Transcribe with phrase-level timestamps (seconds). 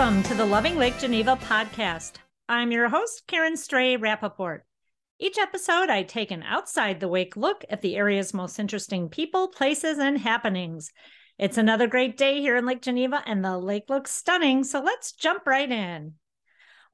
[0.00, 2.12] Welcome to the Loving Lake Geneva podcast.
[2.48, 4.60] I'm your host, Karen Stray Rappaport.
[5.18, 9.48] Each episode, I take an outside the wake look at the area's most interesting people,
[9.48, 10.90] places, and happenings.
[11.38, 15.12] It's another great day here in Lake Geneva, and the lake looks stunning, so let's
[15.12, 16.14] jump right in.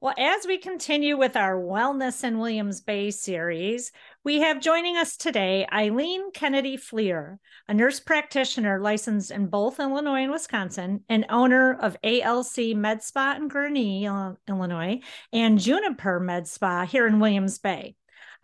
[0.01, 3.93] Well, as we continue with our Wellness in Williams Bay series,
[4.27, 10.23] we have joining us today Eileen Kennedy Fleer, a nurse practitioner licensed in both Illinois
[10.23, 14.99] and Wisconsin, and owner of ALC Med Spa in Gurnee, Illinois,
[15.31, 17.95] and Juniper Med Spa here in Williams Bay.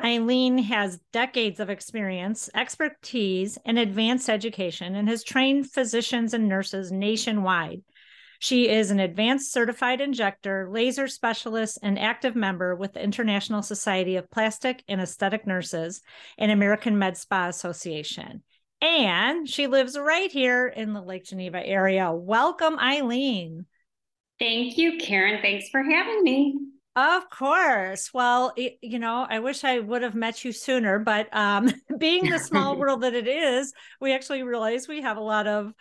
[0.02, 6.94] Eileen has decades of experience, expertise, and advanced education and has trained physicians and nurses
[6.94, 7.82] nationwide.
[8.44, 14.18] She is an advanced certified injector, laser specialist, and active member with the International Society
[14.18, 16.02] of Plastic and Aesthetic Nurses
[16.38, 18.44] and American Med Spa Association.
[18.82, 22.12] And she lives right here in the Lake Geneva area.
[22.12, 23.66] Welcome, Eileen.
[24.40, 25.42] Thank you, Karen.
[25.42, 26.58] Thanks for having me.
[26.98, 28.14] Of course.
[28.14, 32.30] Well, it, you know, I wish I would have met you sooner, but um, being
[32.30, 35.72] the small world that it is, we actually realize we have a lot of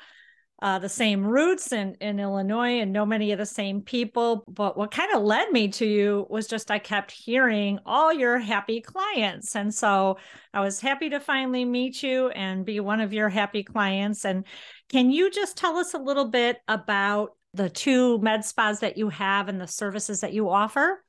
[0.62, 4.44] uh, the same roots in, in Illinois and know many of the same people.
[4.46, 8.38] But what kind of led me to you was just I kept hearing all your
[8.38, 9.56] happy clients.
[9.56, 10.18] And so
[10.54, 14.24] I was happy to finally meet you and be one of your happy clients.
[14.24, 14.46] And
[14.88, 19.08] can you just tell us a little bit about the two med spas that you
[19.08, 21.02] have and the services that you offer?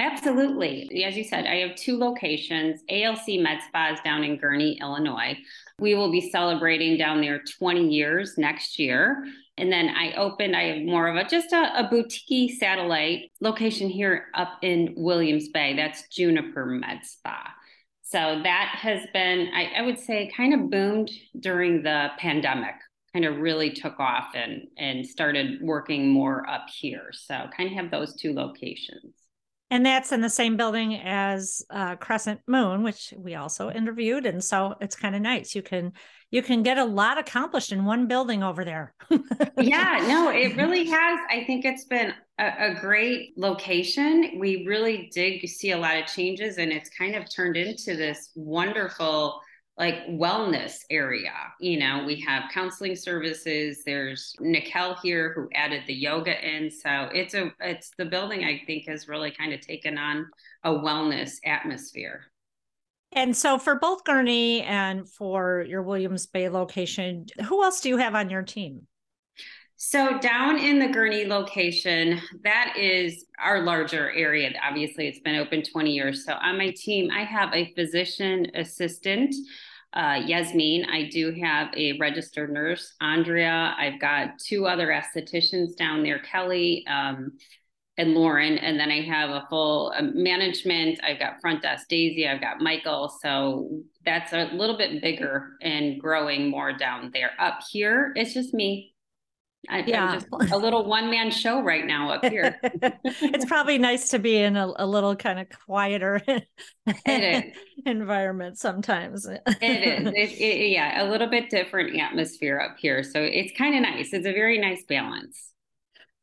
[0.00, 1.04] Absolutely.
[1.04, 5.36] As you said, I have two locations ALC Med Spas down in Gurnee, Illinois.
[5.78, 9.22] We will be celebrating down there 20 years next year.
[9.58, 13.90] And then I opened, I have more of a just a, a boutique satellite location
[13.90, 15.76] here up in Williams Bay.
[15.76, 17.52] That's Juniper Med Spa.
[18.00, 22.74] So that has been, I, I would say, kind of boomed during the pandemic
[23.12, 27.74] kind of really took off and and started working more up here so kind of
[27.74, 29.19] have those two locations
[29.70, 34.26] and that's in the same building as uh, Crescent Moon, which we also interviewed.
[34.26, 35.54] And so it's kind of nice.
[35.54, 35.92] You can
[36.32, 38.94] you can get a lot accomplished in one building over there.
[39.58, 41.18] yeah, no, it really has.
[41.28, 44.38] I think it's been a, a, great location.
[44.38, 48.30] We really did see a lot of changes, and it's kind of turned into this
[48.36, 49.40] wonderful
[49.78, 51.32] like wellness area.
[51.58, 53.82] You know, we have counseling services.
[53.84, 56.70] There's Nikel here who added the yoga in.
[56.70, 60.26] So it's a it's the building I think has really kind of taken on
[60.64, 62.24] a wellness atmosphere.
[63.12, 67.96] And so for both Gurnee and for your Williams Bay location, who else do you
[67.96, 68.86] have on your team?
[69.82, 74.50] So down in the Gurnee location, that is our larger area.
[74.62, 76.26] Obviously, it's been open 20 years.
[76.26, 79.34] So on my team, I have a physician assistant
[79.94, 80.84] uh, Yasmin.
[80.84, 83.74] I do have a registered nurse, Andrea.
[83.78, 87.32] I've got two other estheticians down there, Kelly um,
[87.96, 88.58] and Lauren.
[88.58, 91.00] And then I have a full uh, management.
[91.02, 92.28] I've got front desk Daisy.
[92.28, 93.08] I've got Michael.
[93.22, 97.30] So that's a little bit bigger and growing more down there.
[97.38, 98.92] Up here, it's just me.
[99.68, 100.04] I, yeah.
[100.04, 102.58] I'm just a little one man show right now up here.
[102.62, 106.22] it's probably nice to be in a, a little kind of quieter
[107.86, 109.26] environment sometimes.
[109.26, 110.06] it is.
[110.08, 113.02] It, it, yeah, a little bit different atmosphere up here.
[113.02, 114.12] So it's kind of nice.
[114.12, 115.52] It's a very nice balance.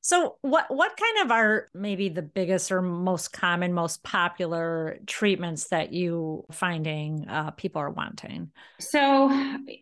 [0.07, 5.65] So what what kind of are maybe the biggest or most common, most popular treatments
[5.65, 8.49] that you finding uh, people are wanting?
[8.79, 9.29] So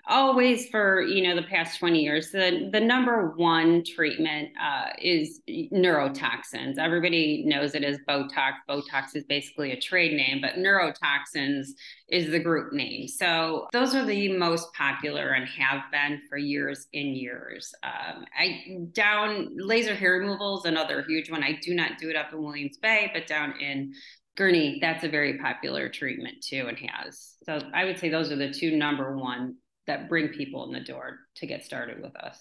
[0.07, 5.41] always for you know the past 20 years, the, the number one treatment uh, is
[5.47, 6.79] neurotoxins.
[6.79, 8.53] Everybody knows it as Botox.
[8.67, 11.67] Botox is basically a trade name, but neurotoxins
[12.07, 13.07] is the group name.
[13.07, 17.73] So those are the most popular and have been for years and years.
[17.83, 21.43] Um, I down laser hair removal is another huge one.
[21.43, 23.93] I do not do it up in Williams Bay, but down in
[24.38, 27.37] Gurnee, that's a very popular treatment too and has.
[27.43, 29.55] So I would say those are the two number one
[29.87, 32.40] that bring people in the door to get started with us.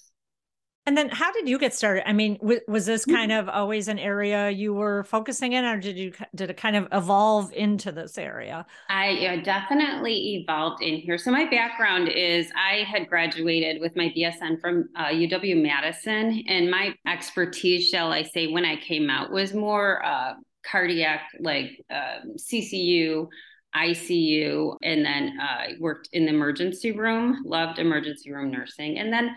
[0.86, 2.06] And then how did you get started?
[2.06, 5.78] I mean, w- was this kind of always an area you were focusing in or
[5.78, 8.66] did you did it kind of evolve into this area?
[8.90, 11.16] I definitely evolved in here.
[11.16, 16.70] So my background is I had graduated with my BSN from uh, UW Madison and
[16.70, 20.34] my expertise, shall I say, when I came out was more uh,
[20.70, 23.28] cardiac like uh, CCU
[23.74, 28.98] ICU and then uh, worked in the emergency room, loved emergency room nursing.
[28.98, 29.34] And then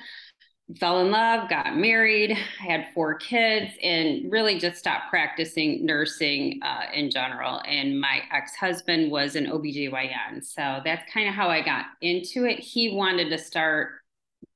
[0.76, 6.84] fell in love, got married, had four kids, and really just stopped practicing nursing uh,
[6.94, 7.62] in general.
[7.66, 10.44] And my ex husband was an OBGYN.
[10.44, 12.60] So that's kind of how I got into it.
[12.60, 13.92] He wanted to start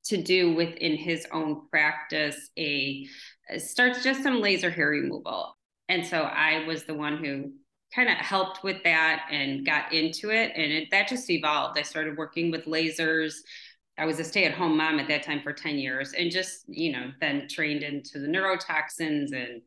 [0.04, 3.06] to do within his own practice a
[3.58, 5.56] starts just some laser hair removal.
[5.88, 7.52] And so I was the one who
[7.94, 10.52] kind of helped with that and got into it.
[10.56, 11.78] And it, that just evolved.
[11.78, 13.34] I started working with lasers.
[13.98, 16.64] I was a stay at home mom at that time for 10 years and just,
[16.68, 19.62] you know, then trained into the neurotoxins and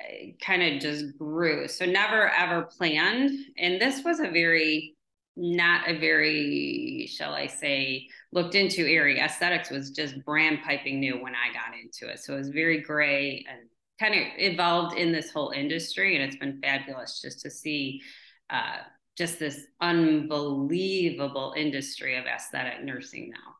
[0.00, 1.68] eh, kind of just grew.
[1.68, 3.30] So never ever planned.
[3.58, 4.96] And this was a very,
[5.36, 9.22] not a very, shall I say, looked into area.
[9.24, 12.20] Aesthetics was just brand piping new when I got into it.
[12.20, 13.68] So it was very gray and
[14.00, 16.16] kind of evolved in this whole industry.
[16.16, 18.00] And it's been fabulous just to see
[18.48, 18.78] uh,
[19.16, 23.54] just this unbelievable industry of aesthetic nursing now.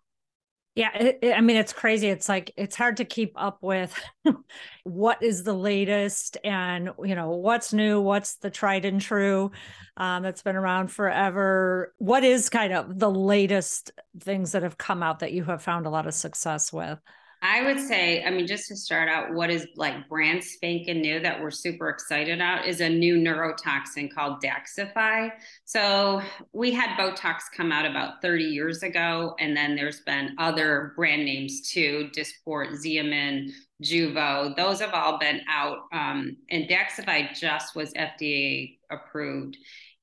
[0.76, 2.06] Yeah, it, it, I mean, it's crazy.
[2.06, 3.92] It's like it's hard to keep up with
[4.84, 9.50] what is the latest and you know what's new, what's the tried and true
[9.96, 11.92] um, that's been around forever.
[11.98, 15.86] What is kind of the latest things that have come out that you have found
[15.86, 17.00] a lot of success with?
[17.42, 21.20] I would say, I mean, just to start out, what is like brand spanking new
[21.20, 25.30] that we're super excited about is a new neurotoxin called Daxxify.
[25.64, 26.20] So
[26.52, 31.24] we had Botox come out about 30 years ago, and then there's been other brand
[31.24, 33.50] names too, Dysport, Xeomin,
[33.82, 34.54] Jeuveau.
[34.54, 39.56] Those have all been out, um, and Daxxify just was FDA approved,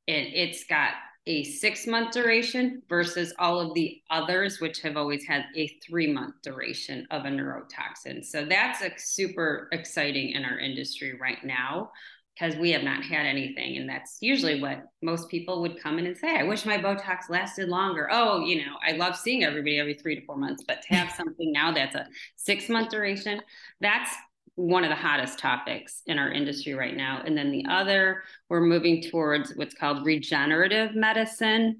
[0.07, 0.93] and it's got
[1.27, 6.11] a six month duration versus all of the others, which have always had a three
[6.11, 8.25] month duration of a neurotoxin.
[8.25, 11.91] So that's a super exciting in our industry right now
[12.33, 13.77] because we have not had anything.
[13.77, 17.29] And that's usually what most people would come in and say, I wish my Botox
[17.29, 18.07] lasted longer.
[18.11, 21.11] Oh, you know, I love seeing everybody every three to four months, but to have
[21.17, 23.41] something now that's a six month duration,
[23.81, 24.11] that's
[24.57, 27.21] one of the hottest topics in our industry right now.
[27.23, 31.79] And then the other, we're moving towards what's called regenerative medicine,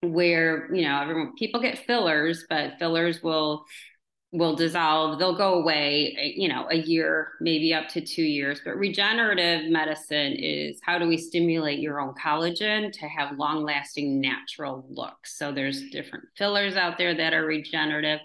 [0.00, 3.64] where you know everyone people get fillers, but fillers will
[4.30, 8.60] will dissolve they'll go away eh, you know a year maybe up to two years.
[8.64, 14.20] But regenerative medicine is how do we stimulate your own collagen to have long lasting
[14.20, 15.36] natural looks.
[15.36, 18.20] So there's different fillers out there that are regenerative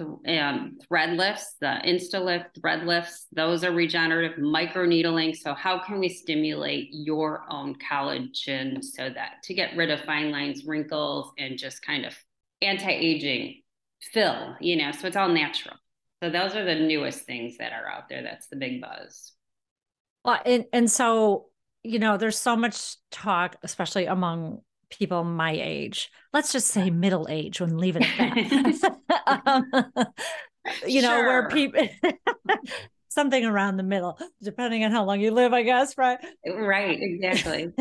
[0.00, 5.36] um, thread lifts, the InstaLift thread lifts, those are regenerative microneedling.
[5.36, 10.30] So, how can we stimulate your own collagen so that to get rid of fine
[10.30, 12.14] lines, wrinkles, and just kind of
[12.62, 13.62] anti aging
[14.00, 14.92] fill, you know?
[14.92, 15.76] So, it's all natural.
[16.22, 18.22] So, those are the newest things that are out there.
[18.22, 19.32] That's the big buzz.
[20.24, 21.46] Well, and, and so,
[21.82, 27.26] you know, there's so much talk, especially among people my age let's just say middle
[27.28, 28.95] age when leave it at that
[29.26, 29.70] um,
[30.86, 31.26] you know sure.
[31.26, 31.88] where people
[33.08, 36.18] something around the middle depending on how long you live i guess right
[36.54, 37.72] right exactly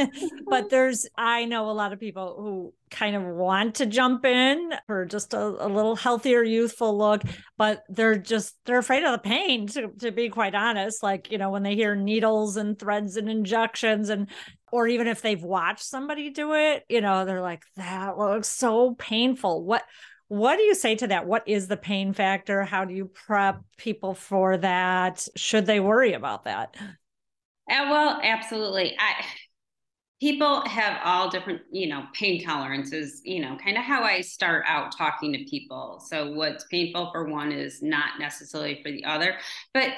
[0.48, 4.72] but there's i know a lot of people who kind of want to jump in
[4.88, 7.22] for just a, a little healthier youthful look
[7.56, 11.38] but they're just they're afraid of the pain to, to be quite honest like you
[11.38, 14.26] know when they hear needles and threads and injections and
[14.72, 18.94] or even if they've watched somebody do it, you know, they're like, that looks so
[18.94, 19.64] painful.
[19.64, 19.82] What
[20.30, 21.26] what do you say to that?
[21.26, 22.62] What is the pain factor?
[22.62, 25.26] How do you prep people for that?
[25.34, 26.76] Should they worry about that?
[26.78, 28.96] Uh, well, absolutely.
[28.96, 29.24] I
[30.20, 34.62] people have all different, you know, pain tolerances, you know, kind of how I start
[34.68, 36.00] out talking to people.
[36.06, 39.34] So what's painful for one is not necessarily for the other.
[39.74, 39.88] But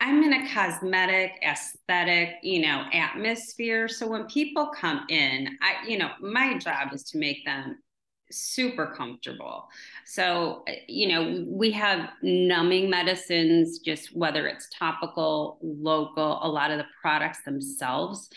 [0.00, 3.88] I'm in a cosmetic, aesthetic, you know, atmosphere.
[3.88, 7.78] So when people come in, I, you know, my job is to make them
[8.30, 9.68] super comfortable.
[10.04, 16.78] So, you know, we have numbing medicines, just whether it's topical, local, a lot of
[16.78, 18.30] the products themselves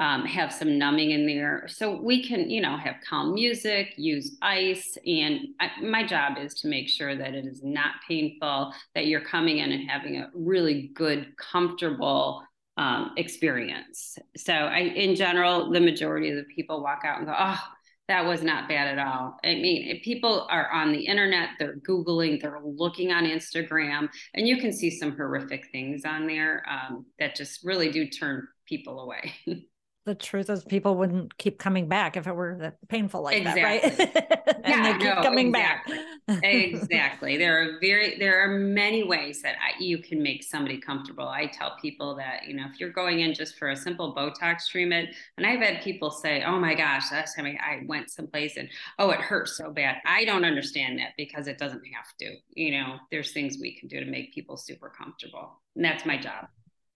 [0.00, 1.64] um, have some numbing in there.
[1.66, 4.96] So we can, you know, have calm music, use ice.
[5.04, 9.24] And I, my job is to make sure that it is not painful, that you're
[9.24, 12.44] coming in and having a really good, comfortable
[12.76, 14.16] um, experience.
[14.36, 17.60] So I, in general, the majority of the people walk out and go, oh,
[18.08, 19.38] that was not bad at all.
[19.44, 24.56] I mean, people are on the internet, they're Googling, they're looking on Instagram, and you
[24.56, 29.32] can see some horrific things on there um, that just really do turn people away.
[30.08, 34.06] the truth is people wouldn't keep coming back if it were that painful like exactly.
[34.06, 34.46] that, right?
[34.64, 35.98] and yeah, they keep no, coming exactly.
[36.26, 36.44] back.
[36.44, 37.36] exactly.
[37.36, 41.28] There are very there are many ways that I, you can make somebody comfortable.
[41.28, 44.66] I tell people that, you know, if you're going in just for a simple Botox
[44.70, 48.70] treatment, and I've had people say, "Oh my gosh, last time I went someplace and
[48.98, 52.34] oh, it hurts so bad." I don't understand that because it doesn't have to.
[52.54, 55.60] You know, there's things we can do to make people super comfortable.
[55.76, 56.48] And that's my job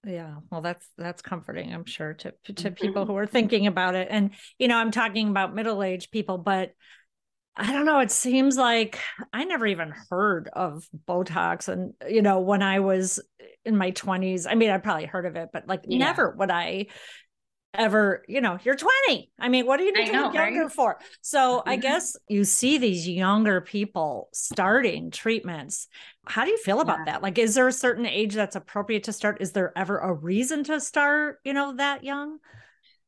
[0.05, 3.13] yeah well that's that's comforting i'm sure to to people mm-hmm.
[3.13, 6.73] who are thinking about it and you know i'm talking about middle-aged people but
[7.55, 8.01] I don't know.
[8.01, 8.99] It seems like
[9.33, 11.69] I never even heard of Botox.
[11.69, 13.21] And, you know, when I was
[13.65, 15.99] in my 20s, I mean, I probably heard of it, but like yeah.
[15.99, 16.87] never would I
[17.75, 19.31] ever, you know, you're 20.
[19.39, 20.73] I mean, what are you doing younger right?
[20.73, 20.99] for?
[21.21, 21.69] So mm-hmm.
[21.69, 25.89] I guess you see these younger people starting treatments.
[26.27, 27.13] How do you feel about yeah.
[27.13, 27.23] that?
[27.23, 29.39] Like, is there a certain age that's appropriate to start?
[29.41, 32.39] Is there ever a reason to start, you know, that young?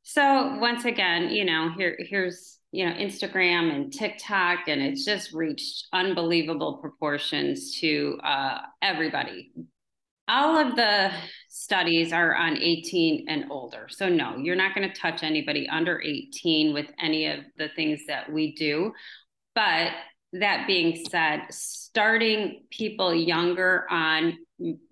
[0.02, 5.33] So once again, you know, here here's you know Instagram and TikTok, and it's just
[5.33, 9.50] reached unbelievable proportions to uh, everybody.
[10.26, 11.10] All of the
[11.48, 13.86] studies are on 18 and older.
[13.90, 18.00] So no, you're not going to touch anybody under 18 with any of the things
[18.08, 18.92] that we do.
[19.54, 19.92] But
[20.32, 24.36] that being said, starting people younger on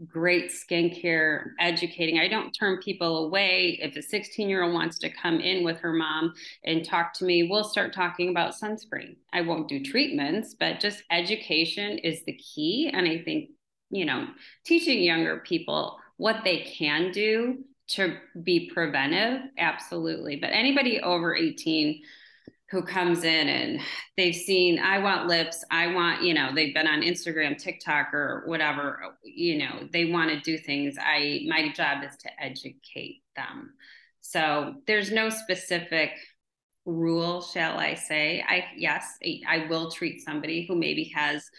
[0.07, 2.19] great skincare, educating.
[2.19, 3.79] I don't turn people away.
[3.83, 6.33] If a 16 year old wants to come in with her mom
[6.65, 9.17] and talk to me, we'll start talking about sunscreen.
[9.33, 12.91] I won't do treatments, but just education is the key.
[12.93, 13.51] And I think,
[13.93, 14.27] you know,
[14.65, 17.59] teaching younger people what they can do
[17.89, 20.37] to be preventive, absolutely.
[20.37, 22.01] But anybody over 18,
[22.73, 23.81] who comes in and
[24.17, 28.45] they've seen i want lips i want you know they've been on instagram tiktok or
[28.47, 33.75] whatever you know they want to do things i my job is to educate them
[34.23, 36.13] so there's no specific
[36.87, 41.51] rule shall i say i yes i will treat somebody who maybe has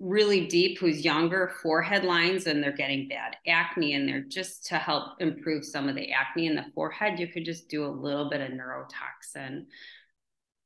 [0.00, 4.76] really deep who's younger forehead lines and they're getting bad acne and they're just to
[4.76, 8.30] help improve some of the acne in the forehead you could just do a little
[8.30, 9.66] bit of neurotoxin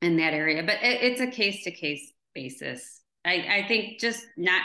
[0.03, 0.63] in that area.
[0.63, 3.01] But it, it's a case to case basis.
[3.25, 4.63] I, I think just not,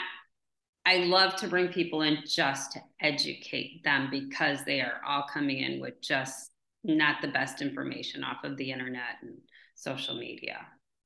[0.86, 5.58] I love to bring people in just to educate them because they are all coming
[5.58, 6.52] in with just
[6.84, 9.38] not the best information off of the internet and
[9.74, 10.58] social media.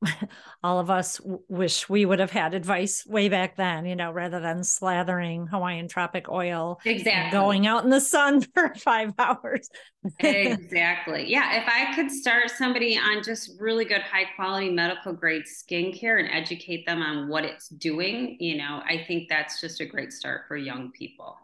[0.62, 4.10] all of us w- wish we would have had advice way back then, you know,
[4.10, 9.68] rather than slathering Hawaiian tropic oil, exactly, going out in the sun for five hours.
[10.18, 11.30] exactly.
[11.30, 11.60] Yeah.
[11.60, 16.28] If I could start somebody on just really good, high quality medical grade skincare and
[16.30, 20.42] educate them on what it's doing, you know, I think that's just a great start
[20.48, 21.36] for young people.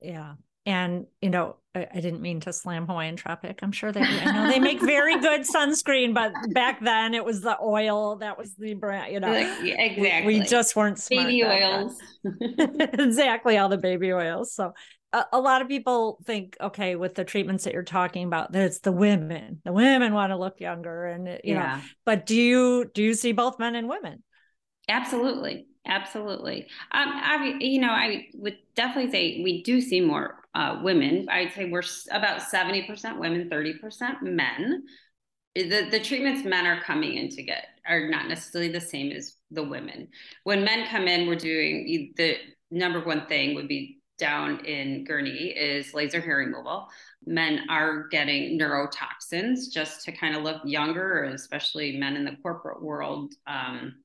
[0.00, 0.34] Yeah
[0.66, 3.60] and you know I, I, didn't mean to slam hawaiian tropic.
[3.62, 7.40] I'm sure they i know they make very good sunscreen but back then it was
[7.40, 9.32] the oil that was the brand you know.
[9.32, 11.96] Exactly we, we just weren't smart baby oils.
[12.98, 14.52] Exactly all the baby oils.
[14.52, 14.72] So
[15.12, 18.62] a, a, lot of people think okay with the treatments that you're talking about that
[18.62, 19.60] it's the women.
[19.64, 21.76] The women want to look younger and you yeah.
[21.76, 24.24] know but do you do you see both men and women?
[24.88, 25.66] Absolutely.
[25.86, 26.66] Absolutely.
[26.90, 31.28] Um i you know i would definitely say we do see more uh, women.
[31.30, 34.84] I'd say we're about 70% women, 30% men.
[35.54, 39.34] The, the treatments men are coming in to get are not necessarily the same as
[39.50, 40.08] the women.
[40.44, 42.36] When men come in, we're doing the
[42.70, 46.88] number one thing would be down in Gurnee is laser hair removal.
[47.26, 52.82] Men are getting neurotoxins just to kind of look younger, especially men in the corporate
[52.82, 53.34] world.
[53.46, 53.96] Um,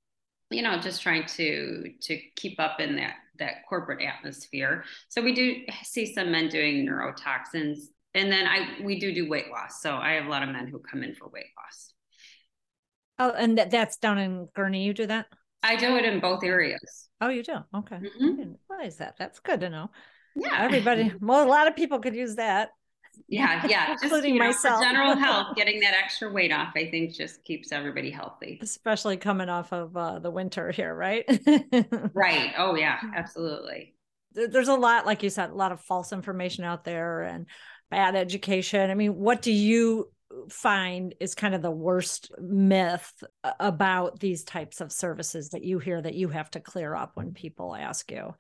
[0.50, 4.86] you know, just trying to to keep up in that that corporate atmosphere.
[5.10, 7.80] So we do see some men doing neurotoxins,
[8.14, 9.82] and then I we do do weight loss.
[9.82, 11.94] So I have a lot of men who come in for weight loss.
[13.20, 14.84] Oh, and that, that's down in Gurnee.
[14.84, 15.28] You do that?
[15.62, 17.10] I do it in both areas.
[17.20, 17.58] Oh, you do?
[17.76, 17.98] Okay.
[17.98, 18.54] Mm-hmm.
[18.66, 19.16] Why is that?
[19.20, 19.92] That's good to know.
[20.36, 20.58] Yeah.
[20.60, 22.70] Everybody, well, a lot of people could use that
[23.28, 24.84] yeah yeah including just, know, myself.
[24.84, 28.60] general health getting that extra weight off i think just keeps everybody healthy.
[28.62, 31.26] Especially coming off of uh, the winter here right?
[32.14, 32.54] Right.
[32.58, 33.96] Oh yeah absolutely.
[34.34, 37.48] There's a lot like you said a lot of false information out there and
[37.90, 38.90] bad education.
[38.90, 40.12] I mean what do you
[40.50, 43.24] find is kind of the worst myth
[43.60, 47.34] about these types of services that you hear that you have to clear up when
[47.34, 48.34] people ask you?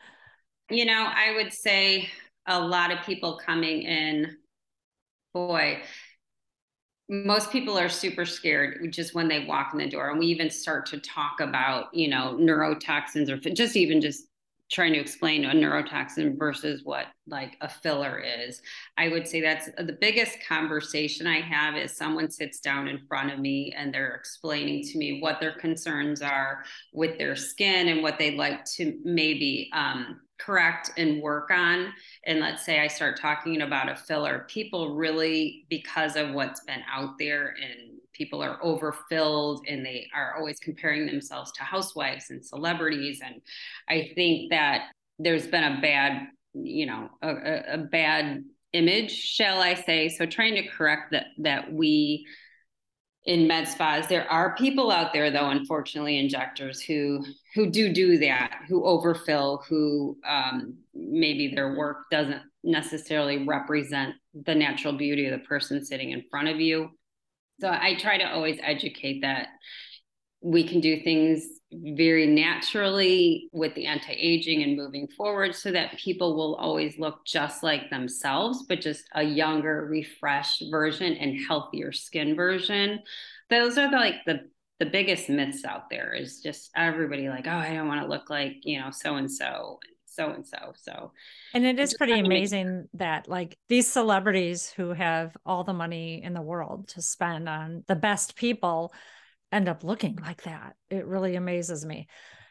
[0.70, 2.10] You know i would say
[2.48, 4.38] a lot of people coming in
[5.34, 5.82] boy,
[7.10, 10.10] most people are super scared just when they walk in the door.
[10.10, 14.28] And we even start to talk about you know neurotoxins or just even just
[14.72, 18.62] trying to explain a neurotoxin versus what like a filler is.
[18.98, 23.32] I would say that's the biggest conversation i have is someone sits down in front
[23.34, 28.02] of me and they're explaining to me what their concerns are with their skin and
[28.02, 31.94] what they'd like to maybe um, correct and work on.
[32.26, 36.82] And let's say i start talking about a filler people really because of what's been
[36.92, 42.46] out there and people are overfilled and they are always comparing themselves to housewives and
[42.46, 43.22] celebrities.
[43.24, 43.42] And
[43.90, 48.44] i think that there's been a bad you know a, a bad
[48.74, 50.10] image shall i say.
[50.10, 52.26] So trying to correct that that we
[53.26, 57.24] in med spas there are people out there though unfortunately injectors who
[57.54, 64.56] who do do that who overfill who um, maybe their work doesn't necessarily represent the
[64.56, 66.90] natural beauty of the person sitting in front of you.
[67.60, 69.50] So i try to always educate that
[70.42, 76.36] we can do things very naturally with the anti-aging and moving forward so that people
[76.36, 82.36] will always look just like themselves but just a younger refreshed version and healthier skin
[82.36, 83.00] version.
[83.50, 84.50] Those are the, like the
[84.80, 88.32] the biggest myths out there is just everybody like oh i don't want to look
[88.32, 89.80] like you know so and so.
[90.14, 91.14] So and so so
[91.54, 96.34] and it is pretty amazing that like these celebrities who have all the money in
[96.34, 98.92] the world to spend on the best people
[99.52, 100.76] end up looking like that.
[100.90, 102.08] It really amazes me.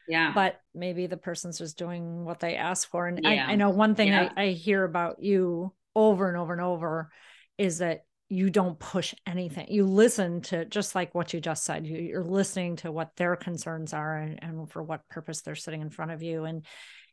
[0.09, 0.33] Yeah.
[0.35, 3.07] But maybe the person's just doing what they ask for.
[3.07, 3.47] And yeah.
[3.47, 4.31] I, I, know one thing yeah.
[4.37, 7.11] I, I hear about you over and over and over
[7.59, 9.67] is that you don't push anything.
[9.69, 11.87] You listen to just like what you just said.
[11.87, 15.81] You, are listening to what their concerns are and, and for what purpose they're sitting
[15.81, 16.45] in front of you.
[16.45, 16.65] And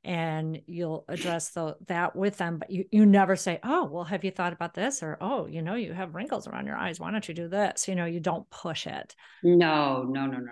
[0.04, 4.24] and you'll address the, that with them but you, you never say oh well have
[4.24, 5.04] you thought about this?
[5.04, 7.00] or oh you know you have wrinkles around your eyes.
[7.00, 7.88] Why don't you do this?
[7.88, 9.16] You know you don't push it.
[9.44, 10.44] No no no no no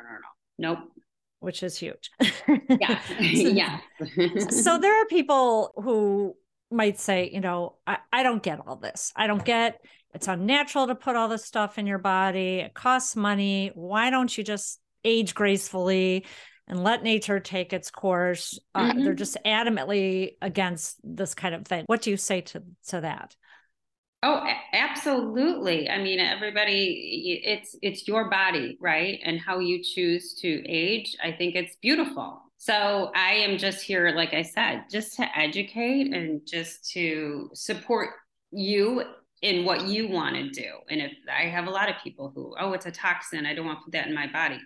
[0.57, 0.73] no.
[0.75, 0.79] Nope.
[1.39, 2.11] Which is huge.
[2.69, 2.99] Yeah.
[3.19, 3.79] Yeah.
[4.49, 6.35] so there are people who
[6.71, 9.11] might say you know I, I don't get all this.
[9.15, 9.79] I don't get
[10.13, 12.59] it's unnatural to put all this stuff in your body.
[12.59, 13.71] It costs money.
[13.75, 16.25] Why don't you just age gracefully
[16.67, 18.59] and let nature take its course.
[18.73, 19.03] Uh, mm-hmm.
[19.03, 21.85] They're just adamantly against this kind of thing.
[21.87, 23.35] What do you say to to that?
[24.23, 24.43] Oh,
[24.73, 25.89] absolutely.
[25.89, 29.19] I mean, everybody it's it's your body, right?
[29.23, 32.41] And how you choose to age, I think it's beautiful.
[32.57, 38.09] So I am just here like I said, just to educate and just to support
[38.51, 39.03] you
[39.41, 40.71] in what you want to do.
[40.89, 43.67] And if I have a lot of people who, oh, it's a toxin, I don't
[43.67, 44.59] want to put that in my body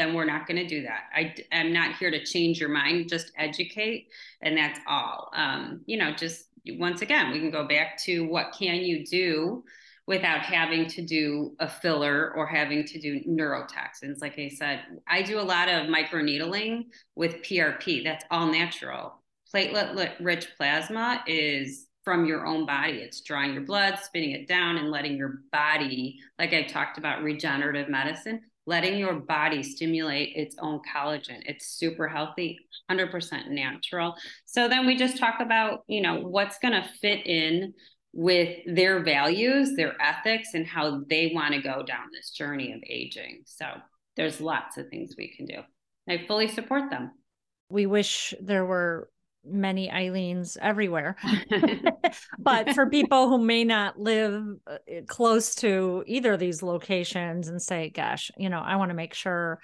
[0.00, 1.04] then we're not going to do that.
[1.14, 4.08] I am not here to change your mind, just educate,
[4.40, 5.30] and that's all.
[5.34, 6.46] Um, you know, just
[6.78, 9.62] once again, we can go back to what can you do
[10.06, 14.20] without having to do a filler or having to do neurotoxins.
[14.20, 18.02] Like I said, I do a lot of microneedling with PRP.
[18.02, 19.14] That's all natural.
[19.54, 22.94] Platelet rich plasma is from your own body.
[22.94, 27.22] It's drawing your blood, spinning it down, and letting your body, like I talked about
[27.22, 31.42] regenerative medicine, letting your body stimulate its own collagen.
[31.44, 32.56] It's super healthy,
[32.88, 34.14] 100% natural.
[34.44, 37.74] So then we just talk about, you know, what's going to fit in
[38.12, 42.80] with their values, their ethics, and how they want to go down this journey of
[42.88, 43.42] aging.
[43.44, 43.66] So
[44.16, 45.62] there's lots of things we can do.
[46.08, 47.10] I fully support them.
[47.70, 49.10] We wish there were
[49.44, 51.16] many Eileens everywhere.
[52.38, 54.76] but for people who may not live uh,
[55.06, 59.14] close to either of these locations and say, gosh, you know, I want to make
[59.14, 59.60] sure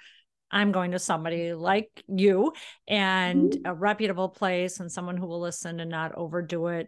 [0.49, 2.53] I'm going to somebody like you
[2.87, 3.65] and mm-hmm.
[3.65, 6.87] a reputable place and someone who will listen and not overdo it.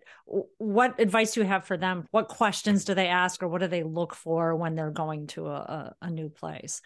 [0.58, 2.08] What advice do you have for them?
[2.12, 5.48] What questions do they ask or what do they look for when they're going to
[5.48, 6.82] a, a, a new place?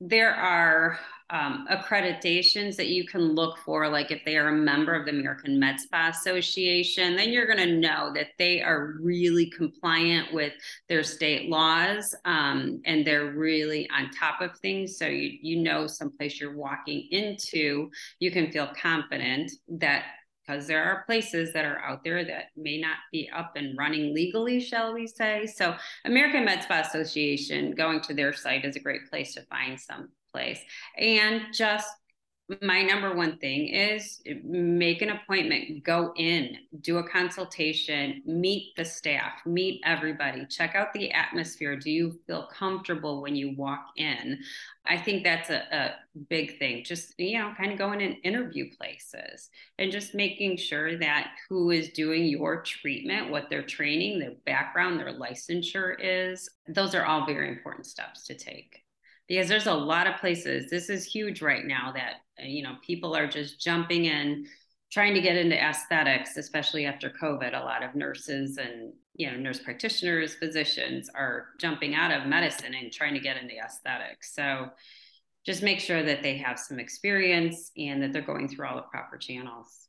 [0.00, 0.98] There are
[1.30, 5.10] um, accreditations that you can look for, like if they are a member of the
[5.10, 10.52] American Med Spa Association, then you're going to know that they are really compliant with
[10.88, 14.98] their state laws um, and they're really on top of things.
[14.98, 20.04] So you, you know, someplace you're walking into, you can feel confident that
[20.46, 24.14] because there are places that are out there that may not be up and running
[24.14, 25.46] legally, shall we say.
[25.46, 29.80] So, American Med Spa Association, going to their site is a great place to find
[29.80, 30.60] some place.
[30.98, 31.88] And just
[32.62, 38.74] my number one thing is eh, make an appointment, go in, do a consultation, meet
[38.76, 41.76] the staff, meet everybody, check out the atmosphere.
[41.76, 44.38] Do you feel comfortable when you walk in?
[44.84, 45.94] I think that's a, a
[46.28, 46.84] big thing.
[46.84, 51.70] Just, you know, kind of going and interview places and just making sure that who
[51.70, 56.48] is doing your treatment, what their training, their background, their licensure is.
[56.68, 58.84] Those are all very important steps to take
[59.28, 63.16] because there's a lot of places this is huge right now that you know people
[63.16, 64.46] are just jumping in
[64.90, 69.36] trying to get into aesthetics especially after covid a lot of nurses and you know
[69.36, 74.68] nurse practitioners physicians are jumping out of medicine and trying to get into aesthetics so
[75.44, 78.82] just make sure that they have some experience and that they're going through all the
[78.82, 79.86] proper channels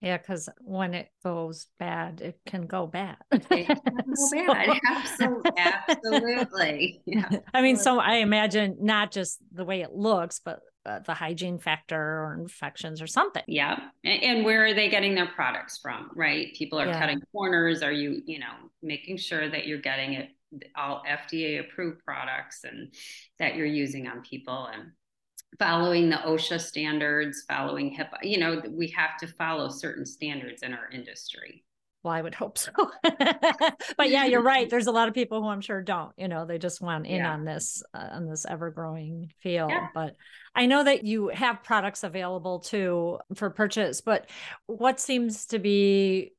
[0.00, 3.18] yeah, because when it goes bad, it can go bad.
[3.30, 4.80] It can go so, bad.
[4.88, 5.50] Absolutely.
[5.58, 7.02] Absolutely.
[7.06, 7.28] Yeah.
[7.52, 11.58] I mean, so I imagine not just the way it looks, but uh, the hygiene
[11.58, 13.42] factor or infections or something.
[13.46, 13.78] Yeah.
[14.04, 16.10] And, and, where are they getting their products from?
[16.14, 16.54] Right.
[16.54, 16.98] People are yeah.
[16.98, 17.82] cutting corners.
[17.82, 20.30] Are you, you know, making sure that you're getting it
[20.76, 22.94] all FDA approved products and
[23.38, 24.90] that you're using on people and
[25.58, 28.18] following the OSHA standards, following HIPAA.
[28.22, 31.64] You know, we have to follow certain standards in our industry.
[32.02, 32.72] Well, I would hope so.
[33.96, 34.68] but yeah, you're right.
[34.70, 37.16] There's a lot of people who I'm sure don't, you know, they just want in
[37.16, 37.32] yeah.
[37.32, 39.70] on this uh, on this ever growing field.
[39.70, 39.88] Yeah.
[39.92, 40.16] But
[40.54, 44.30] I know that you have products available too for purchase, but
[44.66, 46.32] what seems to be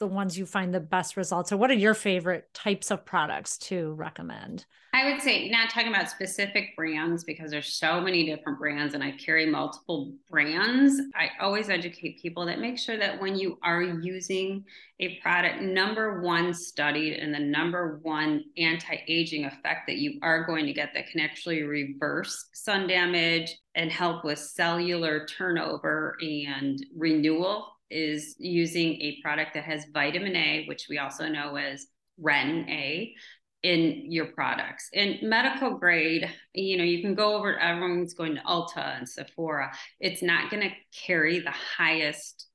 [0.00, 3.56] the ones you find the best results or what are your favorite types of products
[3.58, 4.64] to recommend?
[4.92, 9.04] I would say not talking about specific brands because there's so many different brands and
[9.04, 13.82] i carry multiple brands i always educate people that make sure that when you are
[13.82, 14.64] using
[14.98, 20.66] a product number one studied and the number one anti-aging effect that you are going
[20.66, 27.68] to get that can actually reverse sun damage and help with cellular turnover and renewal
[27.90, 31.86] is using a product that has vitamin A, which we also know as
[32.22, 33.14] Retin A,
[33.62, 34.88] in your products.
[34.92, 39.72] In medical grade, you know, you can go over, everyone's going to Ulta and Sephora.
[40.00, 40.74] It's not going to
[41.06, 42.46] carry the highest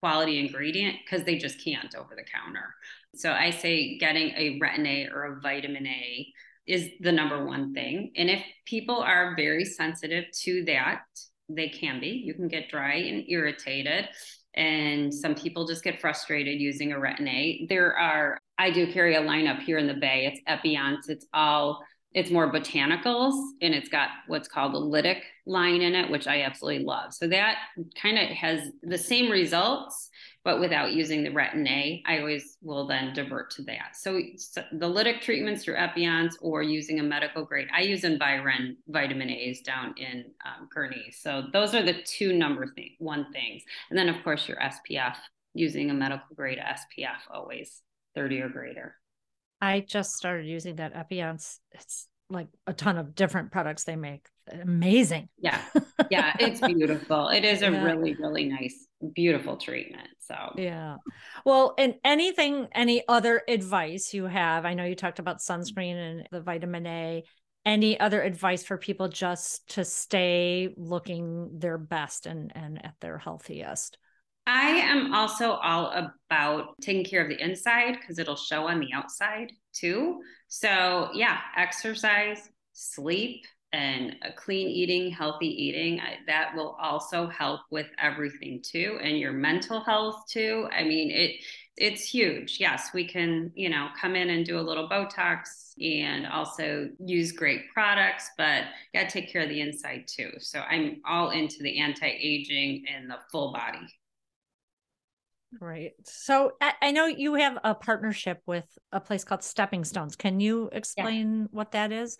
[0.00, 2.74] quality ingredient because they just can't over the counter.
[3.14, 6.26] So I say getting a retin A or a vitamin A
[6.66, 8.12] is the number one thing.
[8.16, 11.02] And if people are very sensitive to that,
[11.48, 12.08] they can be.
[12.08, 14.08] You can get dry and irritated
[14.58, 17.66] and some people just get frustrated using a retin A.
[17.68, 20.26] There are, I do carry a lineup here in the Bay.
[20.26, 21.08] It's Epionce.
[21.08, 21.80] It's all,
[22.12, 26.42] it's more botanicals and it's got what's called a lytic line in it, which I
[26.42, 27.14] absolutely love.
[27.14, 27.58] So that
[28.02, 30.07] kind of has the same results,
[30.48, 33.94] but without using the retin A, I always will then divert to that.
[33.94, 38.78] So, so the lytic treatments through Epionce or using a medical grade, I use Environ
[38.88, 41.12] vitamin A's down in um, Gurnee.
[41.12, 43.62] So those are the two number thing, one things.
[43.90, 45.16] And then of course your SPF
[45.52, 47.82] using a medical grade SPF always
[48.14, 48.94] 30 or greater.
[49.60, 51.58] I just started using that Epionce.
[51.72, 54.26] It's like a ton of different products they make.
[54.50, 55.28] Amazing.
[55.38, 55.60] Yeah.
[56.10, 56.34] Yeah.
[56.38, 57.28] It's beautiful.
[57.28, 57.84] it is a yeah.
[57.84, 60.08] really, really nice beautiful treatment.
[60.20, 60.96] So, yeah.
[61.44, 64.64] Well, and anything, any other advice you have?
[64.64, 67.24] I know you talked about sunscreen and the vitamin A.
[67.66, 73.18] Any other advice for people just to stay looking their best and, and at their
[73.18, 73.98] healthiest?
[74.46, 75.92] I am also all
[76.30, 80.20] about taking care of the inside because it'll show on the outside too.
[80.48, 88.62] So, yeah, exercise, sleep, and clean eating, healthy eating, that will also help with everything
[88.62, 90.68] too, and your mental health too.
[90.72, 91.32] I mean, it
[91.76, 92.56] it's huge.
[92.58, 97.30] Yes, we can, you know, come in and do a little Botox and also use
[97.30, 98.64] great products, but
[98.94, 100.32] got to take care of the inside too.
[100.40, 103.86] So I'm all into the anti-aging and the full body.
[105.60, 105.92] Right.
[106.04, 110.14] So I know you have a partnership with a place called Stepping Stones.
[110.14, 111.46] Can you explain yeah.
[111.50, 112.18] what that is?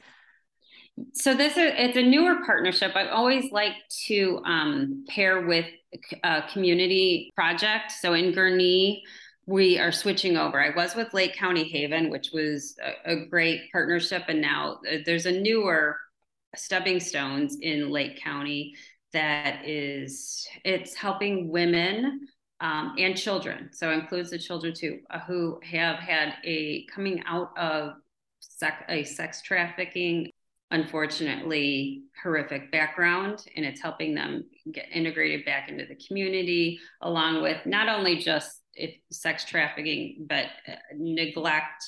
[1.12, 5.66] so this is it's a newer partnership i always like to um, pair with
[6.24, 9.00] a community project so in gurnee
[9.46, 13.60] we are switching over i was with lake county haven which was a, a great
[13.72, 15.96] partnership and now uh, there's a newer
[16.56, 18.74] stepping stones in lake county
[19.12, 22.20] that is it's helping women
[22.60, 23.70] um, and children.
[23.72, 27.94] So includes the children too uh, who have had a coming out of
[28.40, 30.30] sec- a sex trafficking
[30.70, 37.64] unfortunately horrific background and it's helping them get integrated back into the community along with
[37.64, 41.82] not only just if sex trafficking but uh, neglect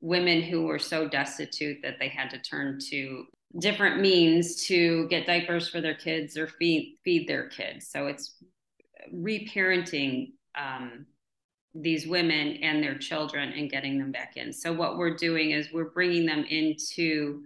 [0.00, 3.24] women who were so destitute that they had to turn to
[3.58, 7.88] different means to get diapers for their kids or feed feed their kids.
[7.88, 8.36] So it's
[9.14, 11.06] reparenting um,
[11.74, 15.72] these women and their children and getting them back in so what we're doing is
[15.72, 17.42] we're bringing them into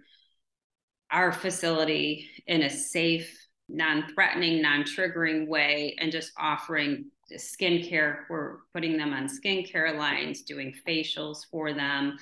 [1.10, 8.20] our facility in a safe, non threatening, non triggering way and just offering skincare.
[8.28, 12.16] We're putting them on skincare lines, doing facials for them,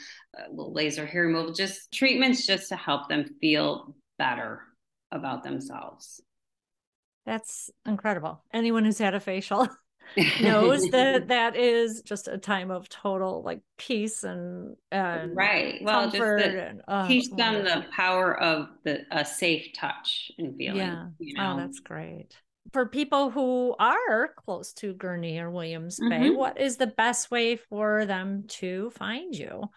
[0.53, 4.63] laser hair removal, just treatments just to help them feel better
[5.11, 6.21] about themselves.
[7.27, 8.43] That's incredible.
[8.53, 9.69] Anyone who's had a facial
[10.41, 16.05] knows that that is just a time of total like peace and, and right well
[16.05, 20.79] just the, and, oh, teach them the power of the a safe touch and feeling
[20.79, 21.53] yeah you oh, know?
[21.53, 22.35] oh that's great
[22.73, 26.09] for people who are close to Gurnee or Williams mm-hmm.
[26.11, 29.71] Bay, what is the best way for them to find you?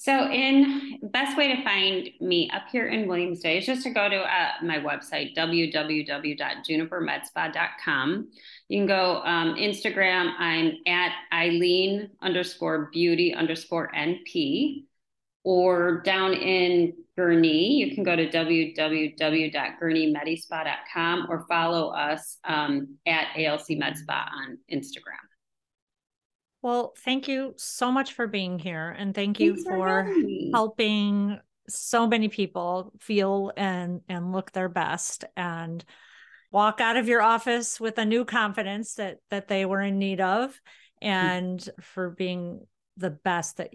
[0.00, 3.90] So, in best way to find me up here in Williams Bay is just to
[3.90, 8.28] go to uh, my website www.junipermedspa.com.
[8.68, 10.32] You can go um, Instagram.
[10.38, 14.84] I'm at Eileen underscore beauty underscore NP.
[15.44, 23.76] or down in Gurnee, you can go to www.gurneemedispa.com or follow us um, at ALC
[23.76, 25.29] MedSpa on Instagram.
[26.62, 28.94] Well, thank you so much for being here.
[28.96, 30.14] And thank you for, for
[30.52, 35.84] helping so many people feel and and look their best and
[36.50, 40.20] walk out of your office with a new confidence that that they were in need
[40.20, 40.58] of
[41.00, 43.70] and for being the best that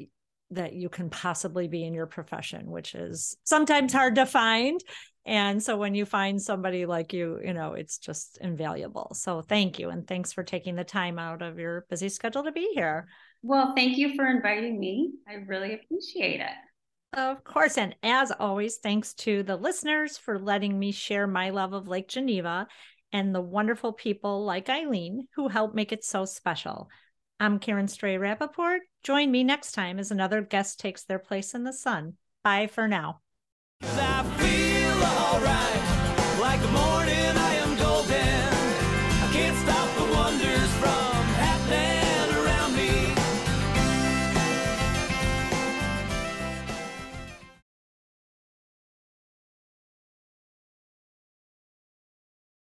[0.52, 4.82] that you can possibly be in your profession which is sometimes hard to find
[5.25, 9.79] and so when you find somebody like you you know it's just invaluable so thank
[9.79, 13.07] you and thanks for taking the time out of your busy schedule to be here
[13.41, 16.55] well thank you for inviting me i really appreciate it
[17.15, 17.77] of course.
[17.77, 22.09] And as always, thanks to the listeners for letting me share my love of Lake
[22.09, 22.67] Geneva
[23.13, 26.89] and the wonderful people like Eileen who help make it so special.
[27.39, 28.79] I'm Karen Stray Rappaport.
[29.03, 32.15] Join me next time as another guest takes their place in the sun.
[32.43, 33.21] Bye for now
[35.03, 35.81] alright,
[36.39, 37.54] like the morning I